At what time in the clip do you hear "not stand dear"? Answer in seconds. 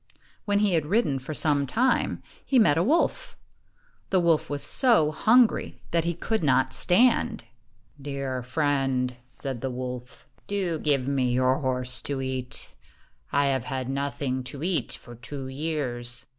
6.43-8.41